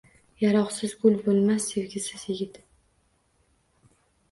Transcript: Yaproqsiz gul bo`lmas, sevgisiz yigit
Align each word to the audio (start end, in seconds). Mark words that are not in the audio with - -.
Yaproqsiz 0.43 0.95
gul 1.03 1.17
bo`lmas, 1.27 1.67
sevgisiz 1.75 2.25
yigit 2.33 2.59